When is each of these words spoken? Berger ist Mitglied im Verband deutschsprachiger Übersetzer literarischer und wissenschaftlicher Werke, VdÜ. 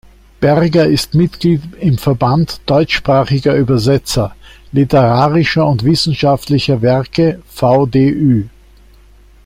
Berger 0.39 0.87
ist 0.87 1.13
Mitglied 1.13 1.61
im 1.79 1.99
Verband 1.99 2.59
deutschsprachiger 2.65 3.53
Übersetzer 3.55 4.35
literarischer 4.71 5.67
und 5.67 5.83
wissenschaftlicher 5.85 6.81
Werke, 6.81 7.39
VdÜ. 7.55 8.45